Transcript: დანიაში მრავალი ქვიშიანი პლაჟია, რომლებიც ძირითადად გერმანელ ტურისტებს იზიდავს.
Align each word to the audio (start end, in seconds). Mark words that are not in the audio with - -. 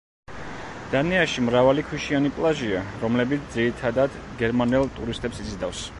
დანიაში 0.93 1.43
მრავალი 1.49 1.83
ქვიშიანი 1.89 2.31
პლაჟია, 2.39 2.81
რომლებიც 3.05 3.55
ძირითადად 3.59 4.19
გერმანელ 4.41 4.93
ტურისტებს 5.01 5.45
იზიდავს. 5.45 5.89